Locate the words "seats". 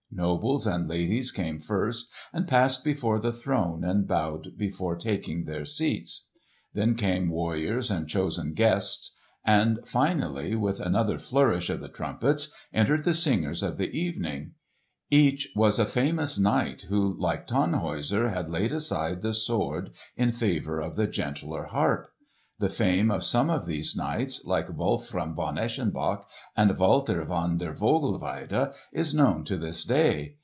5.63-6.27